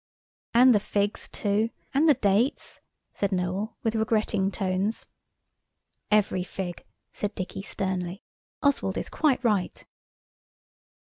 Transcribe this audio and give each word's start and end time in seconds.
"And 0.55 0.73
the 0.73 0.79
figs 0.79 1.27
too–and 1.31 2.09
the 2.09 2.15
dates," 2.15 2.81
said 3.13 3.29
Noël, 3.29 3.75
with 3.83 3.93
regretting 3.93 4.49
tones. 4.49 5.05
"Every 6.09 6.41
fig," 6.41 6.83
said 7.13 7.35
Dicky 7.35 7.61
sternly. 7.61 8.23
"Oswald 8.63 8.97
is 8.97 9.09
quite 9.09 9.43
right." 9.43 9.85